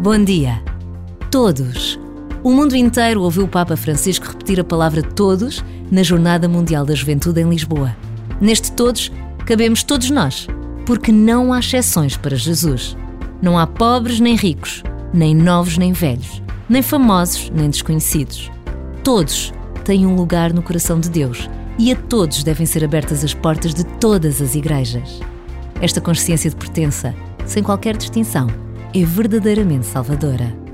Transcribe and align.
Bom 0.00 0.24
dia. 0.24 0.62
Todos. 1.30 2.00
O 2.42 2.50
mundo 2.50 2.74
inteiro 2.74 3.20
ouviu 3.20 3.44
o 3.44 3.48
Papa 3.48 3.76
Francisco 3.76 4.28
repetir 4.28 4.58
a 4.58 4.64
palavra 4.64 5.02
todos 5.02 5.62
na 5.90 6.02
Jornada 6.02 6.48
Mundial 6.48 6.86
da 6.86 6.94
Juventude 6.94 7.42
em 7.42 7.50
Lisboa. 7.50 7.94
Neste 8.40 8.72
todos, 8.72 9.12
cabemos 9.44 9.82
todos 9.82 10.08
nós, 10.08 10.46
porque 10.86 11.12
não 11.12 11.52
há 11.52 11.58
exceções 11.58 12.16
para 12.16 12.34
Jesus. 12.34 12.96
Não 13.42 13.58
há 13.58 13.66
pobres 13.66 14.20
nem 14.20 14.36
ricos, 14.36 14.82
nem 15.12 15.34
novos 15.34 15.76
nem 15.76 15.92
velhos, 15.92 16.42
nem 16.66 16.80
famosos 16.80 17.50
nem 17.54 17.68
desconhecidos. 17.68 18.50
Todos 19.04 19.52
têm 19.84 20.06
um 20.06 20.16
lugar 20.16 20.54
no 20.54 20.62
coração 20.62 20.98
de 20.98 21.10
Deus 21.10 21.46
e 21.78 21.92
a 21.92 21.96
todos 21.96 22.42
devem 22.42 22.64
ser 22.64 22.82
abertas 22.82 23.22
as 23.22 23.34
portas 23.34 23.74
de 23.74 23.84
todas 23.84 24.40
as 24.40 24.54
igrejas. 24.54 25.20
Esta 25.78 26.00
consciência 26.00 26.48
de 26.48 26.56
pertença, 26.56 27.14
sem 27.44 27.62
qualquer 27.62 27.98
distinção, 27.98 28.46
é 28.92 29.04
verdadeiramente 29.04 29.86
salvadora. 29.86 30.69